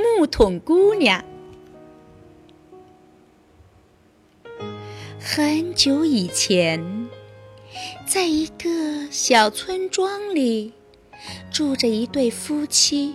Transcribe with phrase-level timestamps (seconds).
[0.00, 1.24] 木桶姑娘。
[5.18, 7.08] 很久以前，
[8.06, 10.72] 在一个小村庄里，
[11.52, 13.14] 住着一对夫妻。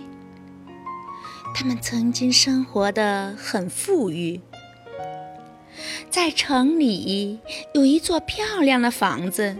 [1.54, 4.40] 他们曾经生活的很富裕，
[6.10, 7.40] 在城里
[7.74, 9.56] 有一座漂亮的房子，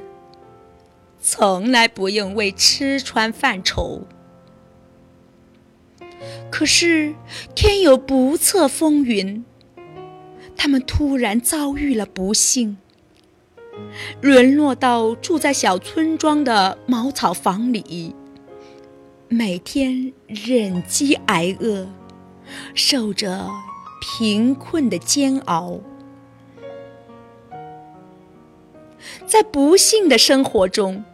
[1.20, 4.06] 从来不用为吃穿犯愁。
[6.50, 7.14] 可是
[7.54, 9.44] 天有不测风云。
[10.56, 12.78] 他们突然遭遇了不幸，
[14.22, 18.14] 沦落到住在小村庄的茅草房里，
[19.28, 21.86] 每天忍饥挨饿，
[22.74, 23.50] 受着
[24.00, 25.78] 贫困的煎熬。
[29.26, 31.04] 在不幸的生活中，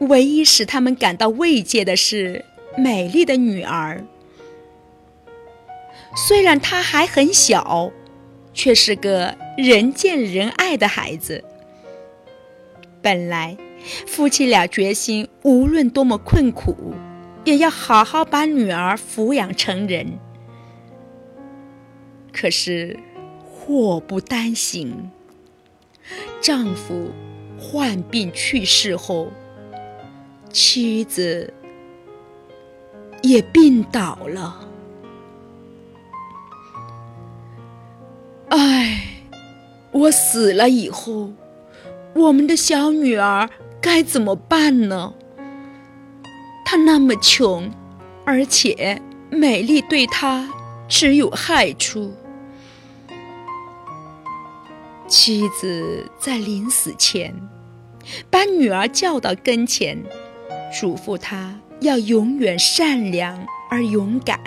[0.00, 2.44] 唯一使他们感到慰藉的是
[2.80, 4.04] 美丽的女儿，
[6.16, 7.92] 虽然她还很小。
[8.52, 11.44] 却是个人见人爱的孩子。
[13.00, 13.56] 本来，
[14.06, 16.92] 夫妻俩决心无论多么困苦，
[17.44, 20.18] 也要好好把女儿抚养成人。
[22.32, 22.98] 可是，
[23.46, 25.10] 祸不单行，
[26.40, 27.12] 丈夫
[27.56, 29.30] 患病去世后，
[30.52, 31.54] 妻子
[33.22, 34.68] 也病倒了。
[38.48, 39.22] 唉，
[39.92, 41.32] 我死了以后，
[42.14, 43.48] 我们的小女儿
[43.80, 45.14] 该怎么办呢？
[46.64, 47.70] 她那么穷，
[48.24, 50.48] 而且美丽对她
[50.88, 52.14] 只有害处。
[55.06, 57.34] 妻子在临死前，
[58.30, 60.00] 把女儿叫到跟前，
[60.72, 64.38] 嘱咐她要永远善良而勇敢，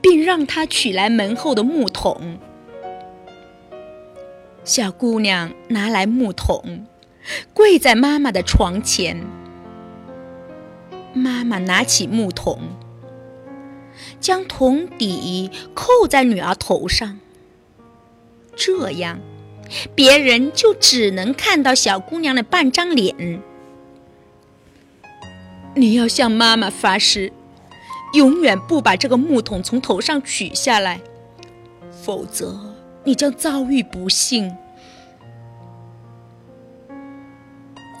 [0.00, 2.38] 并让她取来门后的木桶。
[4.64, 6.86] 小姑娘拿来木桶，
[7.52, 9.24] 跪在妈妈的床前。
[11.12, 12.58] 妈妈拿起木桶，
[14.20, 17.20] 将桶底扣在女儿头上。
[18.56, 19.20] 这样，
[19.94, 23.42] 别人就只能看到小姑娘的半张脸。
[25.74, 27.32] 你要向妈妈发誓，
[28.12, 31.00] 永远不把这个木桶从头上取下来，
[31.90, 32.74] 否则。
[33.06, 34.56] 你将遭遇不幸。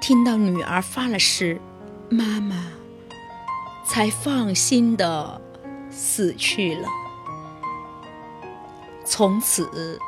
[0.00, 1.60] 听到女儿发了誓，
[2.08, 2.68] 妈妈
[3.84, 5.38] 才放心的
[5.90, 6.88] 死去了。
[9.04, 10.00] 从此，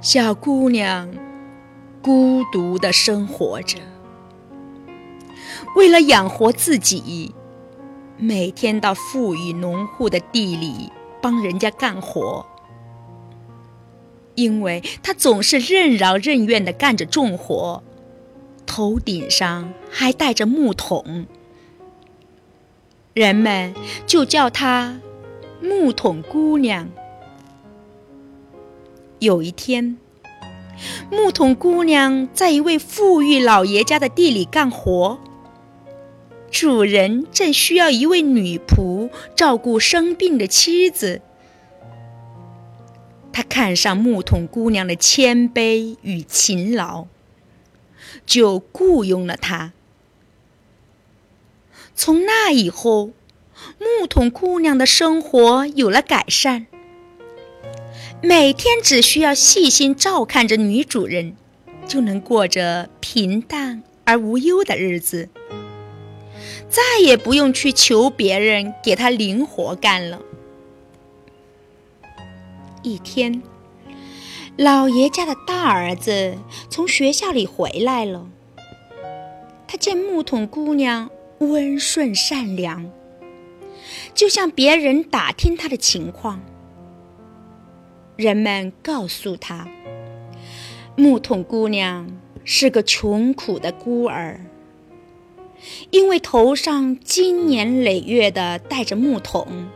[0.00, 1.12] 小姑娘
[2.00, 3.78] 孤独的生活着，
[5.76, 7.34] 为了养活自己，
[8.16, 12.46] 每天到富裕农户的地里帮人家干活。
[14.34, 17.82] 因为他总是任劳任怨地干着重活，
[18.66, 21.26] 头顶上还带着木桶，
[23.12, 23.72] 人们
[24.06, 24.98] 就叫她
[25.62, 26.88] “木桶姑娘”。
[29.20, 29.96] 有一天，
[31.12, 35.20] 木桶姑娘在一位富裕老爷家的地里干活，
[36.54, 41.20] 主人正需要一位女仆照顾生病的妻子。
[43.32, 47.06] 他看上木桶姑娘的谦卑与勤劳，
[48.24, 49.72] 就雇佣了她。
[51.96, 53.10] 从那以后，
[53.80, 56.66] 木桶姑娘的生活有了改善，
[58.22, 61.34] 每天只需要细心照看着女主人，
[61.88, 65.28] 就能过着平淡而无忧的日子，
[66.74, 70.20] 再也不用去求别人给他零活干了。
[72.82, 73.40] 一天，
[74.56, 76.36] 老爷家的大儿子
[76.68, 78.26] 从学校里回来了。
[79.68, 81.08] 他见木桶姑娘
[81.38, 82.90] 温顺善良，
[84.12, 86.40] 就向别人打听她的情况。
[88.16, 89.68] 人们告诉他，
[90.96, 92.08] 木桶姑娘
[92.42, 94.40] 是个穷苦的孤儿，
[95.90, 99.68] 因为头上经年累月的戴着木桶。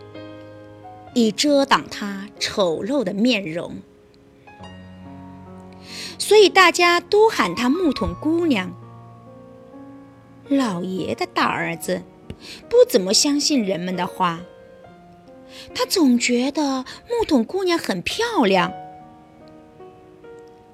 [1.15, 3.79] 以遮挡她丑陋的面容，
[6.19, 8.73] 所以大家都喊她木桶姑娘。
[10.49, 12.03] 老爷的大儿子
[12.69, 14.41] 不怎么相信人们的话，
[15.75, 18.73] 他总觉得木桶姑娘很漂亮。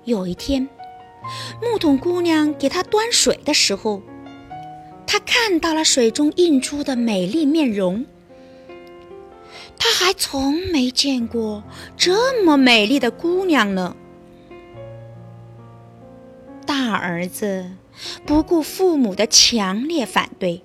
[0.04, 0.68] 有一天，
[1.62, 4.02] 木桶姑娘给他端水的时候，
[5.06, 8.04] 他看到了水中映出的美丽面容。
[9.76, 11.62] 他还从没见过
[11.96, 13.96] 这么美丽的姑娘呢。
[16.64, 17.70] 大儿子
[18.24, 20.62] 不顾父母的强烈反对，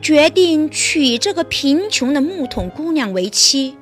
[0.00, 3.76] 决定娶这个贫穷的木桶姑娘为妻，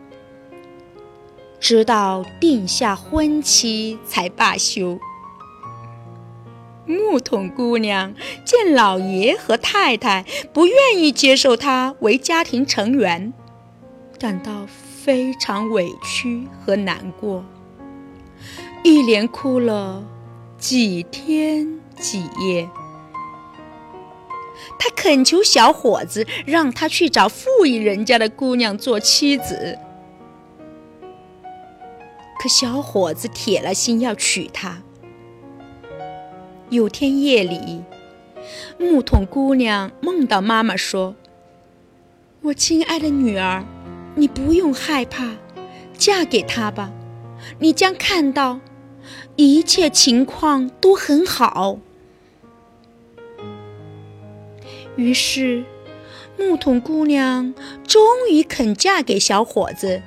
[1.61, 4.99] 直到定下婚期才罢休。
[6.87, 8.14] 木桶姑娘
[8.44, 13.32] 见老爷和太太不愿意接受她为家庭成员，
[14.19, 17.44] 感到非常委屈和难过，
[18.82, 20.05] 一连哭了
[20.58, 22.69] 几天几夜。
[24.79, 29.79] 她恳求小伙子让他去找富裕人家的姑娘做妻子，
[32.40, 34.82] 可小伙子铁了心要娶她。
[36.73, 37.83] 有天夜里，
[38.79, 41.15] 木桶姑娘梦到妈妈说
[42.41, 43.63] ：“我亲爱的女儿，
[44.15, 45.37] 你不用害怕，
[45.99, 46.91] 嫁给他吧，
[47.59, 48.59] 你将看到
[49.37, 51.79] 一切情况都很好。”
[54.97, 55.65] 于是，
[56.39, 57.53] 木桶姑娘
[57.87, 60.01] 终于肯嫁给小伙子，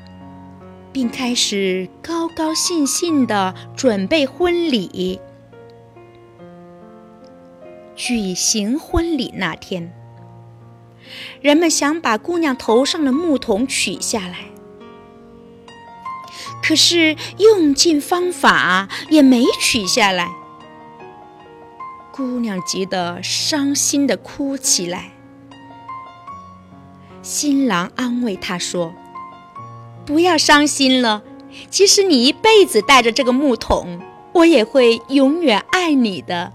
[0.91, 5.19] 并开始高高兴兴地准备婚礼。
[7.95, 9.93] 举行婚礼那天，
[11.41, 14.39] 人们想把姑娘头上的木桶取下来，
[16.61, 20.29] 可是用尽方法也没取下来。
[22.11, 25.11] 姑娘急得伤心的哭起来。
[27.21, 28.93] 新郎安慰她说
[30.05, 31.23] ：“不要伤心了，
[31.69, 34.01] 即使你一辈子带着这个木桶，
[34.33, 36.51] 我也会永远爱你的。”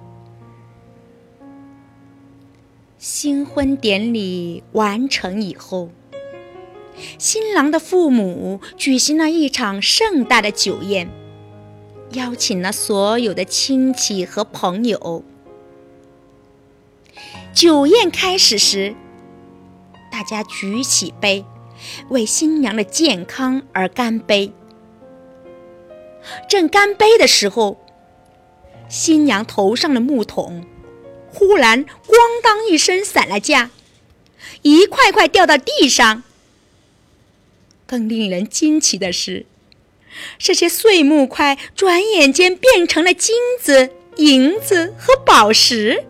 [3.00, 5.88] 新婚典礼完成以后，
[7.16, 11.08] 新郎的父母举行了一场盛大的酒宴，
[12.12, 15.24] 邀请了所有的亲戚和朋友。
[17.54, 18.94] 酒宴开始时，
[20.12, 21.46] 大家举起杯，
[22.10, 24.52] 为新娘的健康而干杯。
[26.50, 27.78] 正干杯的时候，
[28.90, 30.66] 新娘头上的木桶。
[31.32, 33.70] 忽然，咣当一声散了架，
[34.62, 36.22] 一块块掉到地上。
[37.86, 39.46] 更令人惊奇的是，
[40.38, 46.04] 这些碎木块转眼间变成了金子、银子和宝石，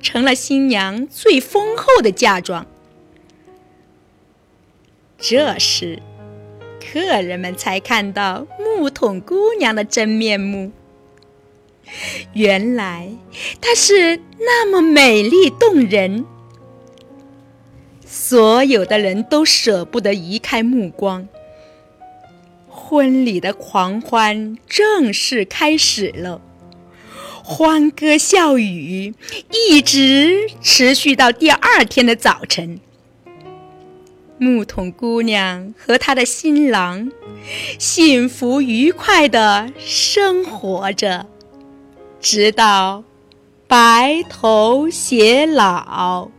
[0.00, 2.66] 成了新娘最丰厚的嫁妆。
[5.18, 6.02] 这时，
[6.80, 10.72] 客人们才看到木桶姑娘的真面目。
[12.34, 13.10] 原来
[13.60, 16.24] 她是那么美丽动人，
[18.06, 21.28] 所有的人都舍不得移开目光。
[22.68, 26.40] 婚礼的狂欢正式开始了，
[27.44, 29.14] 欢歌笑语
[29.50, 32.80] 一直持续到第二天的早晨。
[34.38, 37.12] 木桶姑娘和她的新郎
[37.78, 41.26] 幸福愉快的生活着。
[42.22, 43.02] 直到
[43.66, 46.30] 白头偕老。